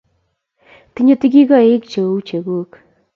Tinye 0.93 1.15
tigikoik 1.21 1.83
che 1.91 2.01
u 2.13 2.25
cheguk 2.27 2.71